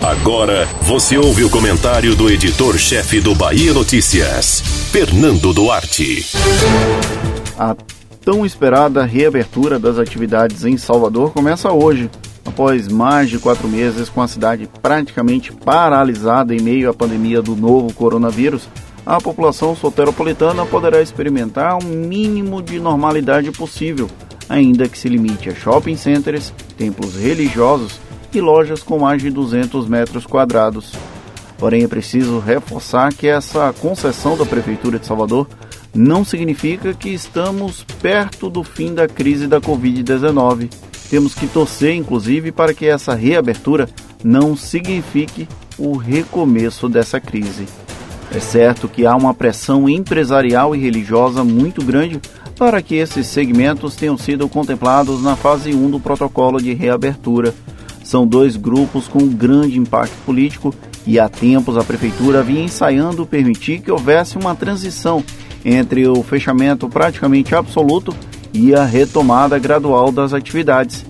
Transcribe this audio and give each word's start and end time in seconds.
Agora 0.00 0.66
você 0.82 1.18
ouve 1.18 1.44
o 1.44 1.50
comentário 1.50 2.16
do 2.16 2.30
editor-chefe 2.30 3.20
do 3.20 3.34
Bahia 3.34 3.74
Notícias, 3.74 4.60
Fernando 4.90 5.52
Duarte. 5.52 6.24
A 7.58 7.76
tão 8.24 8.46
esperada 8.46 9.04
reabertura 9.04 9.78
das 9.78 9.98
atividades 9.98 10.64
em 10.64 10.78
Salvador 10.78 11.32
começa 11.32 11.70
hoje, 11.70 12.10
após 12.44 12.88
mais 12.88 13.28
de 13.28 13.38
quatro 13.38 13.68
meses 13.68 14.08
com 14.08 14.22
a 14.22 14.28
cidade 14.28 14.68
praticamente 14.80 15.52
paralisada 15.52 16.54
em 16.54 16.60
meio 16.60 16.88
à 16.88 16.94
pandemia 16.94 17.42
do 17.42 17.54
novo 17.54 17.92
coronavírus. 17.92 18.66
A 19.04 19.20
população 19.20 19.76
soteropolitana 19.76 20.64
poderá 20.64 21.02
experimentar 21.02 21.78
o 21.78 21.84
mínimo 21.84 22.62
de 22.62 22.78
normalidade 22.78 23.50
possível, 23.50 24.08
ainda 24.48 24.88
que 24.88 24.98
se 24.98 25.08
limite 25.08 25.50
a 25.50 25.54
shopping 25.54 25.96
centers, 25.96 26.52
templos 26.78 27.16
religiosos 27.16 28.00
e 28.38 28.40
lojas 28.40 28.82
com 28.82 28.98
mais 28.98 29.22
de 29.22 29.30
200 29.30 29.88
metros 29.88 30.26
quadrados. 30.26 30.92
Porém, 31.58 31.84
é 31.84 31.88
preciso 31.88 32.38
reforçar 32.38 33.12
que 33.12 33.26
essa 33.26 33.72
concessão 33.80 34.36
da 34.36 34.46
Prefeitura 34.46 34.98
de 34.98 35.06
Salvador 35.06 35.46
não 35.94 36.24
significa 36.24 36.94
que 36.94 37.10
estamos 37.10 37.84
perto 38.00 38.48
do 38.48 38.62
fim 38.62 38.94
da 38.94 39.06
crise 39.08 39.46
da 39.46 39.60
Covid-19. 39.60 40.70
Temos 41.10 41.34
que 41.34 41.46
torcer, 41.46 41.94
inclusive, 41.94 42.52
para 42.52 42.72
que 42.72 42.86
essa 42.86 43.14
reabertura 43.14 43.88
não 44.22 44.56
signifique 44.56 45.48
o 45.76 45.96
recomeço 45.96 46.88
dessa 46.88 47.20
crise. 47.20 47.66
É 48.32 48.38
certo 48.38 48.88
que 48.88 49.04
há 49.04 49.16
uma 49.16 49.34
pressão 49.34 49.88
empresarial 49.88 50.74
e 50.74 50.78
religiosa 50.78 51.42
muito 51.42 51.84
grande 51.84 52.20
para 52.56 52.80
que 52.80 52.94
esses 52.94 53.26
segmentos 53.26 53.96
tenham 53.96 54.16
sido 54.16 54.48
contemplados 54.48 55.22
na 55.22 55.34
fase 55.34 55.74
1 55.74 55.90
do 55.90 55.98
protocolo 55.98 56.60
de 56.60 56.72
reabertura. 56.72 57.54
São 58.10 58.26
dois 58.26 58.56
grupos 58.56 59.06
com 59.06 59.24
grande 59.28 59.78
impacto 59.78 60.16
político 60.26 60.74
e 61.06 61.16
há 61.20 61.28
tempos 61.28 61.76
a 61.76 61.84
prefeitura 61.84 62.42
vinha 62.42 62.64
ensaiando 62.64 63.24
permitir 63.24 63.78
que 63.78 63.92
houvesse 63.92 64.36
uma 64.36 64.52
transição 64.52 65.22
entre 65.64 66.08
o 66.08 66.20
fechamento 66.20 66.88
praticamente 66.88 67.54
absoluto 67.54 68.12
e 68.52 68.74
a 68.74 68.84
retomada 68.84 69.60
gradual 69.60 70.10
das 70.10 70.34
atividades. 70.34 71.06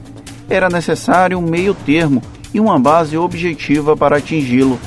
Era 0.47 0.69
necessário 0.69 1.39
um 1.39 1.41
meio 1.41 1.73
termo 1.73 2.21
e 2.53 2.61
uma 2.61 2.79
base 2.79 3.17
objetiva 3.17 3.97
para 3.97 4.19
atingi-lo. 4.19 4.79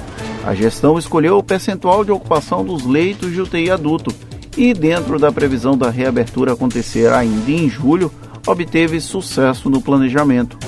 A 0.45 0.53
gestão 0.53 0.99
escolheu 0.99 1.39
o 1.39 1.43
percentual 1.43 2.05
de 2.05 2.11
ocupação 2.11 2.63
dos 2.63 2.85
leitos 2.85 3.31
de 3.31 3.41
UTI 3.41 3.71
adulto 3.71 4.13
e, 4.55 4.71
dentro 4.71 5.17
da 5.17 5.31
previsão 5.31 5.75
da 5.75 5.89
reabertura 5.89 6.53
acontecer 6.53 7.11
ainda 7.11 7.49
em 7.49 7.67
julho, 7.67 8.11
obteve 8.45 9.01
sucesso 9.01 9.67
no 9.67 9.81
planejamento. 9.81 10.62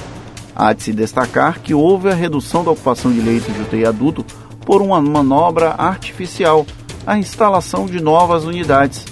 Há 0.55 0.71
de 0.71 0.83
se 0.83 0.93
destacar 0.93 1.59
que 1.59 1.73
houve 1.73 2.09
a 2.09 2.13
redução 2.13 2.63
da 2.63 2.71
ocupação 2.71 3.11
de 3.11 3.19
leitos 3.19 3.53
de 3.53 3.61
UTI 3.61 3.85
adulto 3.85 4.25
por 4.65 4.81
uma 4.81 5.01
manobra 5.01 5.75
artificial, 5.77 6.65
a 7.05 7.17
instalação 7.17 7.85
de 7.85 8.01
novas 8.01 8.45
unidades. 8.45 9.05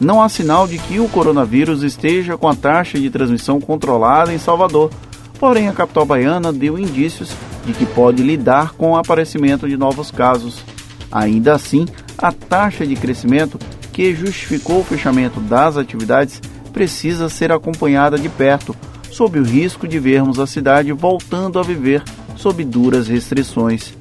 Não 0.00 0.22
há 0.22 0.28
sinal 0.28 0.66
de 0.66 0.78
que 0.78 0.98
o 0.98 1.08
coronavírus 1.08 1.82
esteja 1.82 2.36
com 2.36 2.48
a 2.48 2.54
taxa 2.54 2.98
de 2.98 3.10
transmissão 3.10 3.60
controlada 3.60 4.32
em 4.32 4.38
Salvador, 4.38 4.90
porém 5.38 5.68
a 5.68 5.72
capital 5.72 6.06
baiana 6.06 6.52
deu 6.52 6.78
indícios 6.78 7.30
de 7.64 7.72
que 7.72 7.84
pode 7.84 8.22
lidar 8.22 8.72
com 8.72 8.92
o 8.92 8.96
aparecimento 8.96 9.68
de 9.68 9.76
novos 9.76 10.10
casos. 10.10 10.62
Ainda 11.12 11.54
assim, 11.54 11.86
a 12.16 12.32
taxa 12.32 12.86
de 12.86 12.96
crescimento 12.96 13.58
que 13.92 14.14
justificou 14.14 14.80
o 14.80 14.84
fechamento 14.84 15.40
das 15.40 15.76
atividades 15.76 16.40
precisa 16.72 17.28
ser 17.28 17.52
acompanhada 17.52 18.18
de 18.18 18.28
perto 18.28 18.76
sob 19.16 19.40
o 19.40 19.42
risco 19.42 19.88
de 19.88 19.98
vermos 19.98 20.38
a 20.38 20.46
cidade 20.46 20.92
voltando 20.92 21.58
a 21.58 21.62
viver 21.62 22.02
sob 22.36 22.62
duras 22.62 23.08
restrições. 23.08 23.94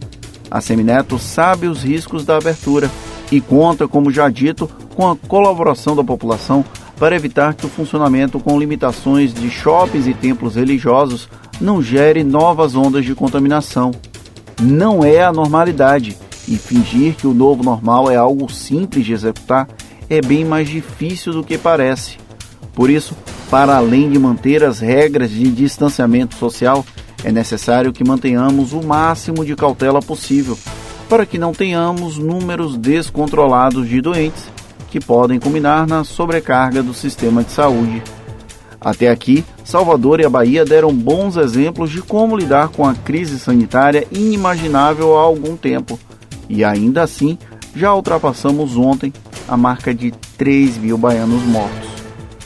A 0.52 0.60
Semineto 0.60 1.18
sabe 1.18 1.68
os 1.68 1.84
riscos 1.84 2.26
da 2.26 2.36
abertura 2.36 2.92
e 3.32 3.40
conta, 3.40 3.88
como 3.88 4.12
já 4.12 4.30
dito, 4.30 4.70
com 4.94 5.10
a 5.10 5.16
colaboração 5.16 5.96
da 5.96 6.04
população 6.04 6.66
para 7.00 7.16
evitar 7.16 7.54
que 7.54 7.66
o 7.66 7.70
funcionamento 7.70 8.42
com 8.42 8.60
limitações 8.60 9.34
de 9.34 9.50
shoppings 9.50 10.06
e 10.06 10.14
templos 10.14 10.56
religiosos 10.56 11.30
não 11.62 11.82
gere 11.82 12.22
novas 12.22 12.76
ondas 12.76 13.06
de 13.06 13.16
contaminação. 13.16 13.92
Não 14.62 15.02
é 15.02 15.24
a 15.24 15.32
normalidade 15.32 16.18
e 16.46 16.58
fingir 16.58 17.16
que 17.16 17.26
o 17.26 17.34
novo 17.34 17.64
normal 17.64 18.12
é 18.12 18.18
algo 18.18 18.52
simples 18.52 19.06
de 19.06 19.14
executar 19.14 19.70
é 20.10 20.20
bem 20.20 20.44
mais 20.44 20.68
difícil 20.68 21.32
do 21.32 21.44
que 21.44 21.58
parece. 21.58 22.18
Por 22.74 22.90
isso, 22.90 23.16
para 23.50 23.78
além 23.78 24.10
de 24.10 24.20
manter 24.20 24.64
as 24.64 24.80
regras 24.80 25.30
de 25.30 25.52
distanciamento 25.52 26.36
social, 26.36 26.86
é 27.24 27.32
necessário 27.32 27.94
que 27.94 28.08
mantenhamos 28.08 28.74
o 28.74 28.84
máximo 28.84 29.46
de 29.46 29.56
cautela 29.56 30.02
possível 30.02 30.58
para 31.10 31.26
que 31.26 31.38
não 31.38 31.54
tenhamos 31.54 32.18
números 32.18 32.78
descontrolados 32.78 33.88
de 33.88 34.02
doentes 34.02 34.44
que 34.90 35.00
podem 35.00 35.40
culminar 35.40 35.88
na 35.88 36.04
sobrecarga 36.04 36.82
do 36.82 36.94
sistema 36.94 37.44
de 37.44 37.52
saúde. 37.52 38.02
Até 38.80 39.10
aqui, 39.10 39.44
Salvador 39.64 40.20
e 40.20 40.26
a 40.26 40.30
Bahia 40.30 40.64
deram 40.64 40.94
bons 40.94 41.38
exemplos 41.38 41.90
de 41.90 42.02
como 42.02 42.38
lidar 42.38 42.70
com 42.70 42.88
a 42.88 42.94
crise 42.94 43.40
sanitária 43.40 44.08
inimaginável 44.12 45.18
há 45.18 45.22
algum 45.22 45.58
tempo, 45.58 46.00
e 46.48 46.64
ainda 46.64 47.02
assim 47.02 47.38
já 47.76 47.94
ultrapassamos 47.94 48.78
ontem 48.78 49.12
a 49.48 49.58
marca 49.58 49.94
de 49.94 50.12
3 50.38 50.78
mil 50.78 50.98
baianos 50.98 51.44
mortos. 51.44 51.90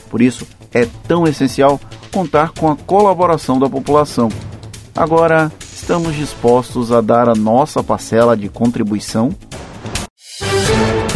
Por 0.08 0.20
isso, 0.20 0.46
é 0.72 0.86
tão 1.06 1.26
essencial 1.26 1.80
contar 2.12 2.50
com 2.50 2.70
a 2.70 2.76
colaboração 2.76 3.58
da 3.58 3.68
população. 3.68 4.28
Agora, 4.94 5.50
estamos 5.72 6.14
dispostos 6.14 6.92
a 6.92 7.00
dar 7.00 7.28
a 7.28 7.34
nossa 7.34 7.82
parcela 7.82 8.36
de 8.36 8.48
contribuição? 8.48 9.34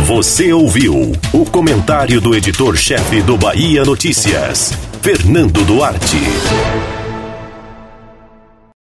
Você 0.07 0.53
ouviu 0.53 1.13
o 1.33 1.45
comentário 1.47 2.21
do 2.21 2.35
editor-chefe 2.35 3.23
do 3.23 3.39
Bahia 3.39 3.85
Notícias, 3.85 4.73
Fernando 5.01 5.65
Duarte. 5.65 6.94